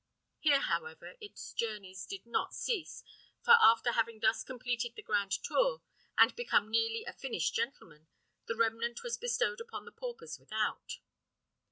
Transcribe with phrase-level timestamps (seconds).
[0.39, 3.03] Here, however, its journeys did not cease;
[3.45, 5.83] for after having thus completed the grand tour,
[6.17, 8.07] and become nearly a finished gentleman,
[8.47, 10.97] the remnant was bestowed upon the paupers without.